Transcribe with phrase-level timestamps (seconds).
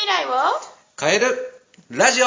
[0.00, 0.30] 未来を？
[0.98, 1.26] 変える
[1.90, 2.26] ラジオ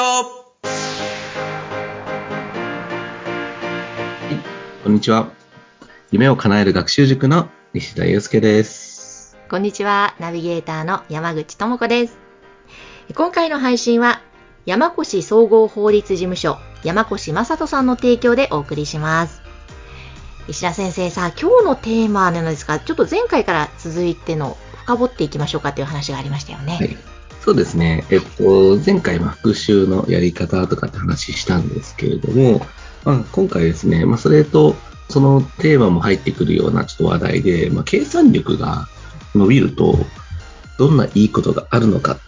[4.84, 5.30] こんにちは。
[6.12, 9.36] 夢を叶える学習塾の西田祐介です。
[9.50, 12.16] こんにちは、ナビゲーターの山口智子です。
[13.12, 14.22] 今回の配信は、
[14.66, 19.42] 山越総合法律事務所、山越正人さんの提供でお送りします。
[20.46, 26.76] 石田先生さ、今日のテーマなんですが、ちょっと前回から続いての深掘っていきましょうかという話がありましたよね。
[26.76, 26.96] はい。
[27.44, 28.06] そうですね。
[28.08, 32.66] えっと、前回は復習のやり方とかって話したんですけれども、
[33.04, 34.74] まあ、今回ですね、まあ、それと、
[35.10, 38.88] そのテーマも入ってくるようなちょっと話題で、まあ、計算力が
[39.34, 39.98] 伸びると、
[40.78, 42.18] どんないいことがあるのかっ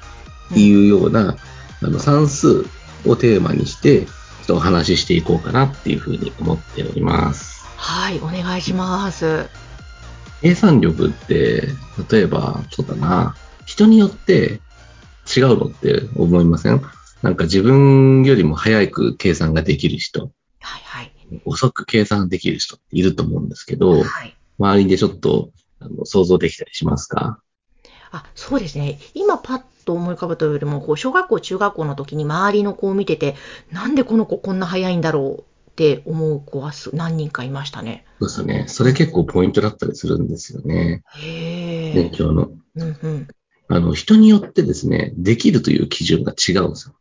[0.53, 1.39] ていうような、
[1.83, 2.67] あの算数
[3.07, 4.11] をテーマにして、ちょ
[4.43, 7.65] っとお話ししていこうかなっていうふうに思っております。
[7.79, 9.47] はい、お願いします。
[10.43, 11.69] 計算力って、
[12.11, 14.61] 例えば、そうだな、人によって
[15.37, 16.81] 違うのって思いません？
[17.23, 21.13] なんか自分よりも早く計算ができる人、はい、はい。
[21.45, 24.37] 遅く計算できる人っていると思うんですけど、はい。
[24.59, 27.41] 周りでちょっとあの想像できたりしますか？
[28.13, 28.99] あ、そうですね。
[29.15, 33.35] 今パッと思い浮かぶというよりも、こう、小学校、中学校の時に周りの子を見てて、
[33.73, 38.05] なんでこの子こんな早いんだろうって思う子はす何人かいましたね。
[38.21, 38.65] そうですよね。
[38.69, 41.03] それ結構ポイントだったりするんですよね。
[41.17, 41.95] へえ。
[41.95, 42.51] 勉強の。
[42.77, 43.29] うんうん。
[43.69, 46.95] あの、人によってですね、できるという基準が違うんですよ。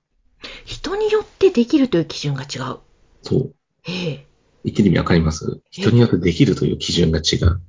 [0.66, 2.78] 人によってできるという基準が違う。
[3.24, 3.54] そう。
[3.84, 4.26] へえ。
[4.64, 5.62] 言ってる意味わかります？
[5.70, 7.62] 人によってできるという基準が違う。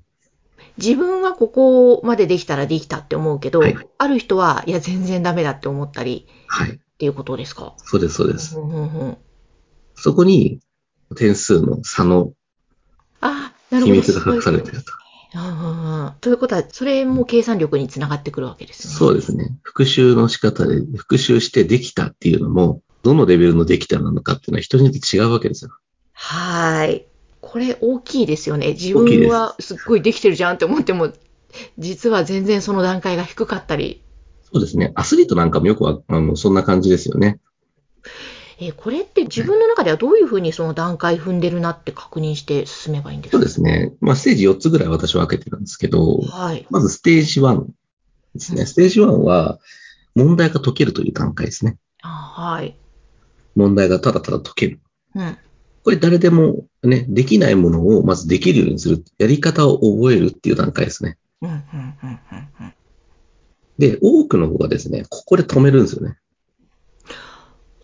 [0.78, 6.70] 自分はここまでできたらできたって思うけど、はいある人は、いや、全然ダメだって思ったりはい。
[6.70, 7.75] っていうことですか？
[7.78, 8.58] そうです、そうです。
[8.58, 9.16] うんうんうん。
[9.94, 10.60] そこに
[11.16, 12.33] 点数の差の。
[13.70, 14.92] 秘密が隠されていると。
[15.34, 15.41] うん
[16.21, 18.95] ということは、それも計算力につながってくるわけですね。
[18.95, 19.57] そうですね。
[19.62, 25.71] 復習の仕方で、復習してできたっていうのも、どのレベルのできたなのかっていうのは人によって違うわけですよ。
[26.12, 27.07] はい。
[27.41, 28.72] これ大きいですよね。
[28.72, 31.12] 自分はすっごいできてるじゃんって思っても、
[31.78, 34.03] 実は全然その段階が低かったり。
[34.53, 34.93] そうですね。
[34.95, 37.39] アスリートなんかもよくは、あの、そんな感じですよね。
[38.59, 43.37] えーこれって自分の中ではどういうふうにその段階踏んでるなって確認して進めばいいんですか？
[43.39, 43.93] そうですね。
[44.00, 46.66] まあ、ステージ4つぐらい私は分けてるんですけど、はい。
[46.71, 47.66] まずステージ1
[48.34, 48.65] ですね。
[48.66, 49.59] ステージ1は、
[50.15, 51.77] 問題が解けるという段階ですね。
[52.03, 52.75] あはい。
[53.55, 54.81] 問題がただただ解ける。
[55.15, 55.37] うん。
[55.84, 59.05] これ誰でもね、できないものをまずできるようにする。
[59.19, 61.19] やり方を覚えるっていう段階ですね。
[61.43, 61.61] うん、うん、うん、
[62.03, 62.19] うん。
[62.61, 62.72] うん
[63.78, 66.16] で、多くの子がですね、ここで止めるんですよね。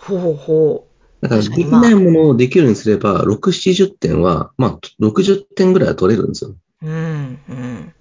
[0.02, 0.88] ほうほ
[1.20, 6.56] だから、できないものをできるようにすれば、6、70点は、まあ、60点ぐらいは取れるんですよ。
[6.82, 6.86] う。
[6.86, 7.94] うん、うん。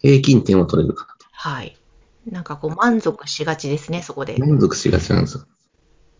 [0.00, 1.76] 平均点は取れるかはい。
[2.28, 4.34] なんかこう満足しがちですね、そこで。
[4.34, 4.52] なと。
[4.52, 5.44] 満足しがちなんですよ。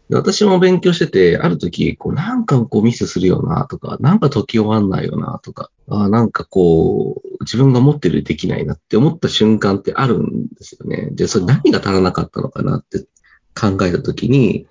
[0.08, 11.08] で私も勉強してて、ある時、こう、なんかこうミスするよなとか、なんか解き終わんないよなとか、あなんかこう、自分が持ってるできないなって思った瞬間ってあるんですよね。
[11.12, 13.04] で、それ何が足らなかったのかなって
[13.54, 14.66] 考えた時に、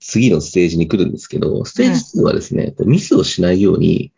[0.00, 4.12] 次のステージに来るんですけど、ステージ2はですね、こうミスをしないように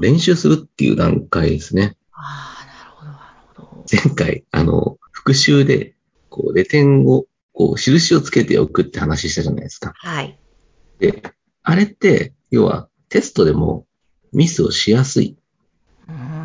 [0.00, 1.96] 練習するっていう段階ですね。
[2.12, 3.18] ああ、なるほど、な
[3.60, 3.84] るほど。
[3.90, 5.94] 前回、あの、復習で、
[6.30, 9.92] こう、レ点を、こう、印をつけておくって話したじゃないですか。
[9.96, 10.38] はい。
[10.98, 11.22] で、
[11.62, 13.86] あれって、要は、テストでも
[14.32, 15.36] ミスをしやすい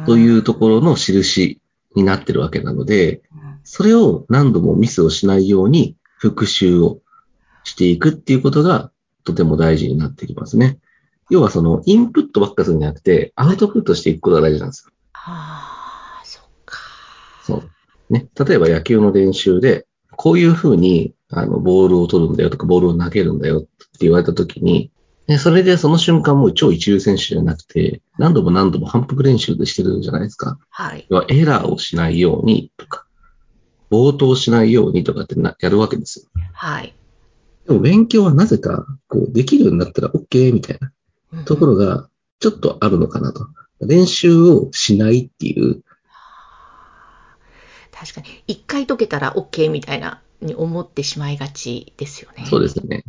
[0.05, 1.61] というところの印
[1.95, 3.59] になってるわけなので、うん。
[3.63, 6.99] それを何度もミスをしないように復習を
[7.63, 8.91] していくっていうことが
[9.23, 10.77] とても大事になってきますね。
[11.29, 14.91] 要はそのインプットばっかするんじゃなくて、アウトプットしていくことが大事なんですよ。
[15.13, 16.77] ああ、そっか。
[17.43, 17.55] そ
[18.09, 18.13] う。
[18.13, 18.27] ね。
[18.37, 19.85] 例えば野球の練習で、
[20.15, 23.69] こういうふうに、あの、ボールを取るんだよとか、ボールを投げるんだよって
[23.99, 24.91] 言われたときに、
[25.27, 30.57] ね、それでその瞬間もう超一流選手じゃなくて、何度も何度も反復練習でしてるじゃないですか。
[30.71, 31.05] はい。
[31.07, 33.05] 要はエラーをしないようにとか、
[33.89, 36.25] 冒頭しないようにとかってなやるわけですよ。
[36.53, 36.93] はい。
[37.67, 40.91] でも勉強はなぜか、こう、できるようになったら OK みたいな
[41.33, 42.09] うんところが、
[42.39, 43.47] ちょっとあるのかなと。
[43.81, 45.83] 練習をしないっていう、
[47.91, 52.45] 確かに、一回解けたら OK みたいな、に思ってしまいがちですよね。
[52.49, 53.03] そうですね。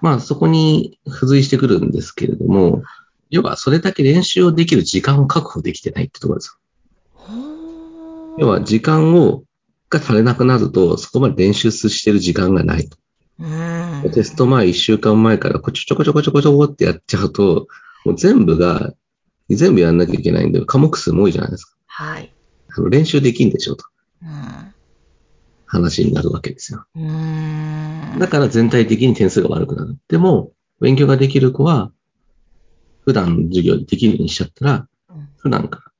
[0.00, 2.82] まあそこに付随してくるんですけれども、
[3.30, 6.58] 要はそれだけ練習をできる時間を確保できてないってところです
[7.14, 7.38] ほよ。
[8.38, 9.42] ー要は時間を、
[9.92, 12.96] が足りなくなると、そこまで練習してる時間がないと。
[13.38, 13.46] う
[14.08, 14.10] ん。
[14.12, 17.68] テスト前1週間前からこちょちょこちょこちょこちょこってやっちゃうと、
[18.04, 18.94] もう全部が、
[19.50, 21.76] 全部やんなきゃいけないんで、科目数も多いじゃないですか。
[21.86, 22.32] はい。
[22.90, 23.84] 練習できんでしょと。
[24.22, 24.74] うん。
[25.66, 26.86] 話になるわけですよ。
[28.18, 29.98] だから全体的に点数が悪くなる。
[30.08, 31.92] でも、勉強ができる子は、
[33.04, 34.72] 普段授業でできるようにしちゃったら、
[35.10, 35.92] うん普段から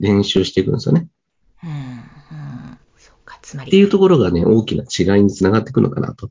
[0.00, 1.08] 練習していくんですよね。
[3.52, 3.68] つまり。
[3.68, 6.30] っていうところがね、大きな違いにつながっていくのかなと。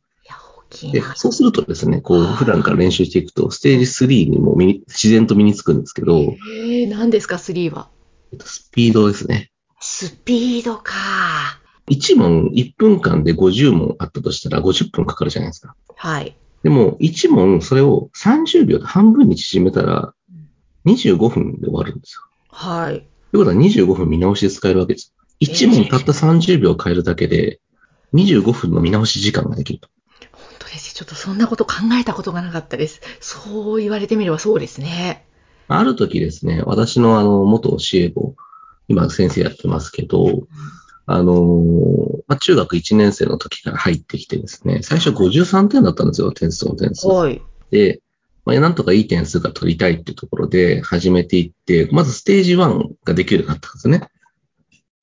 [0.91, 7.89] でな。、そうするとですね、こう、普段から練習していくと、ステージ3にも自然と身につくんですけど、えー、何ですか、3は？
[8.31, 9.51] えっとスピードですね。
[9.79, 10.93] スピードか。
[11.89, 15.75] 1問1分間で50問あったとしたら50分かかるじゃないですか。
[15.95, 16.35] はい。
[16.63, 20.13] でも、1問それを30秒で半分に縮めたら、
[20.85, 22.21] 25分で終わるんですよ。
[22.49, 23.05] はい。
[23.31, 25.13] ということは25分見直しで使えるわけです。
[25.41, 27.59] 1問たった30秒変えるだけで、
[28.13, 29.89] 25分の見直し時間ができると。
[30.31, 30.93] 本当です。
[30.93, 33.01] ちょっとそんなこと考えたことがなかったです。
[33.19, 35.25] そう言われてみればそうですね。
[35.67, 38.35] ある時ですね、私のあの、元教え子、
[38.87, 40.47] 今先生やってますけど、
[41.05, 47.07] あのーまあ、中学1年生の時から入ってきてですね、最初53点だったんですよ、点数の点数。
[47.07, 47.41] はい。
[47.71, 48.01] で、
[48.45, 54.09] まあ、なんとかいい点数が取りたいっていうところで始めていって、まずステージ1ができるようになったんですね。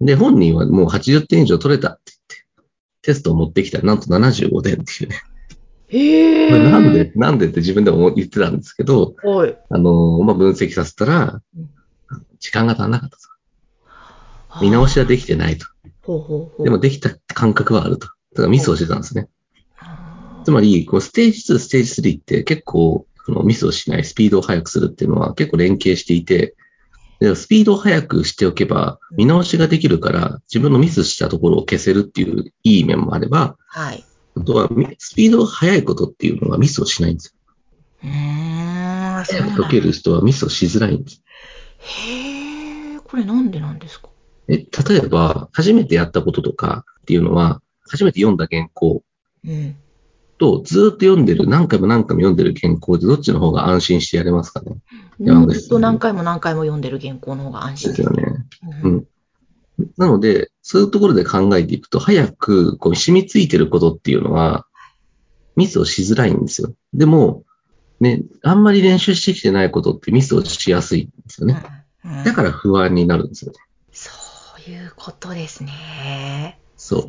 [0.00, 2.70] で、本人はもう80点以上取れたって言って、
[3.02, 5.22] テストを持ってきたらなんと75点っていうね。
[5.88, 6.70] へえ。
[6.70, 9.58] なんで、なんでって自分でも言ってたんですけど、はい。
[9.70, 14.60] あのーまあ、分析させたらうん、時間が足んなかったと。
[14.60, 15.66] 見直しはできてないと。
[16.02, 16.64] ほうほうほう。
[16.64, 18.06] でもできた感覚はあると。
[18.06, 19.28] だからミスをしてたんですね。
[20.44, 26.56] つまり、こうステージ2、ステージ3って結構、そのミスをしない、スピードを速くするっていうのは結構連携していて、で
[27.34, 34.04] スピードを速くしておけば、見直しができるから、自分のミスしたところを消せるっていういい面もあれば、はい。
[34.36, 37.32] あとは、みスピードが速いことっていうのはミスをしないんですよ。
[38.04, 41.22] うーん、そう早なんく解ける人はミスをしづらいんです。
[41.80, 44.10] へえ、これなんでなんですか？
[44.48, 44.66] え、例
[44.96, 49.02] えば、初めてやったこととかっていうのは、初めて読んだ原稿
[49.44, 49.76] うん。
[50.38, 54.76] と、ずーっと読んでる、何回も何回も読んでる原稿でどっちの方が安心してやれますかね
[55.18, 58.24] やずっと何回も何回も読んでる原稿の方が安心ですよね。
[58.84, 59.06] うんうん
[59.96, 64.66] なので、そういうところで考えていくと、早くこう染みついてることっていうのは、
[65.54, 66.74] ミスをしづらいんですよ。
[66.94, 67.44] でも、
[68.00, 71.62] ね、あんまり練習してきてないことってミスをしやすいんですよね。
[71.62, 71.74] う
[72.16, 73.58] んだから不安になるんですよね。
[73.92, 74.10] そ
[74.66, 76.58] ういうことですね。
[76.76, 77.00] そう。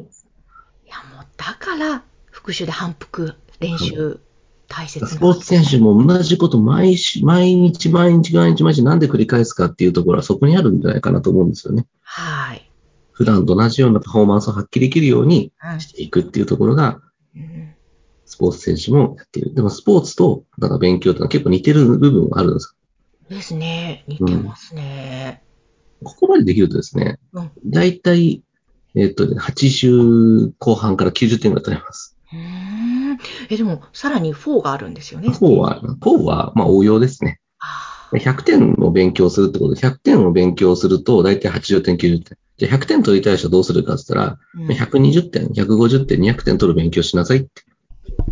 [0.85, 2.03] いや、もう、だから、
[2.39, 4.21] 復習で反復練習、
[4.69, 5.09] 大切な。
[5.09, 11.86] スポーツ選手も同じこと毎日、毎日、毎日、毎日、毎日、なんで繰り返すかっていうところはそこにあるんじゃないかなと思うんですよね。
[12.01, 12.71] はい。
[13.12, 17.01] 普段と同じようなパフォーマンスを発揮できるようにしていくっていうところが、
[17.36, 17.74] うん
[18.25, 19.56] スポーツ選手もやっている。
[19.56, 22.75] でもスポーツと、だから勉強ってのは結構似てる部分があるんです
[23.27, 24.06] ですね。
[24.07, 25.44] 似てますね。
[26.03, 28.44] ここまでできるとですね、うんだいたい、
[28.95, 32.19] えっとね、80後半から90点ぐらい取れます。
[33.49, 35.29] え、でも、さらに4があるんですよね。
[35.29, 37.39] 4は、4は、まあ応用ですね。
[37.59, 42.37] あ100点を勉強するってことで、100点を勉強すると、だいたい80点、90点。
[42.57, 47.63] じゃあ100点取りたい人はどうするかって言ったら、ーうん120点、150点、200点取る勉強しなさいって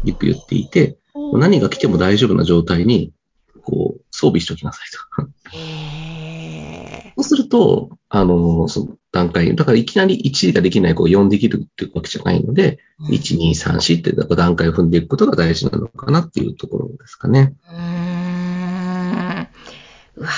[0.04, 0.98] よく言っていて、
[1.34, 3.12] 何が来ても大丈夫な状態に、
[3.64, 5.58] こう、装備しておきなさいと。
[5.58, 17.54] へそうすると、あの、その段階、だからいきなり1ができない子を4できるってわけじゃないので、ー1、2、3、4って段階を踏んでいくことが大事なのかなっていうところですかね。
[17.70, 17.78] うー
[19.44, 19.48] ん。
[20.18, 20.30] うわ、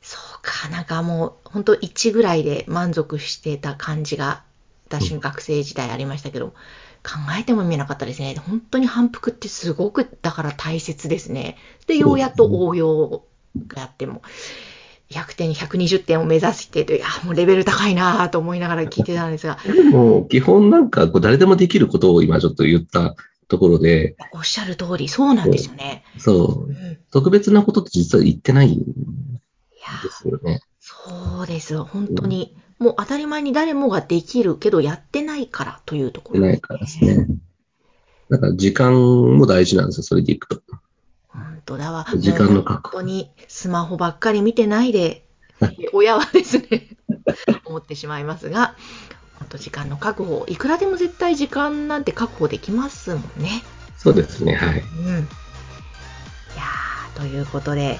[0.00, 0.68] そうか。
[0.68, 4.42] なんかもう、本当1ぐらいで満足してた感じが、
[4.88, 6.54] 私の学生時代ありましたけど、
[7.02, 8.34] 考えても見えなかったですね。
[8.36, 11.56] 本当に反復ってすごく、だから大切ですね。
[11.86, 13.24] で、ようやっと応用
[13.68, 14.22] がやっても、
[15.10, 23.14] 100点、120点を目指してという、あ、もうレベル高いなぁと思いながら聞いてたんですが、でも、基本なんかこう誰でもできることを今ちょっと言った
[23.48, 26.02] ところで、おっしゃる通り、そうなんですよね。
[26.18, 26.98] そうう、ん。
[27.12, 28.82] 特別なことって実は言ってないんいや
[30.02, 30.60] ですよね。
[30.80, 31.78] そうです。
[31.82, 32.56] 本当に。
[32.78, 36.40] もう当たり前に誰もができるけど、やってないからというところ。
[36.40, 37.26] 言ってないからですね。
[38.28, 38.92] だから時間
[39.38, 40.60] も大事なんですよ、それでいくと。
[41.66, 42.06] 本当だわ。
[42.16, 45.26] 時間の確保本当にスマホばっかり見てないで
[45.60, 46.88] は、親はですね、
[47.66, 48.76] 思ってしまいますが、
[49.38, 50.44] 本当時間の確保。
[50.48, 53.64] いくらでも絶対時間なんて確保できますもんね。
[53.98, 54.80] そうですね、はい。
[54.80, 55.18] うん。
[55.18, 55.20] い
[56.56, 57.98] やーということで、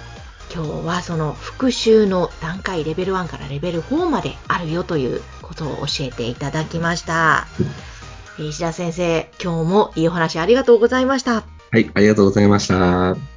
[0.55, 7.49] 今日はその復習の段階レベル1からレベル4まであるよということを教えていただきました。
[7.59, 7.97] えー
[8.39, 11.45] 石田先生、今日もいいお話ありがとうございました。
[11.71, 13.36] はい、ありがとうございました。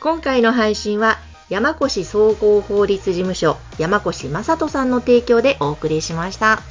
[0.00, 1.18] 今回の配信は
[1.50, 6.62] 山越総合法律事務所山越正人さんの提供でお送りしました。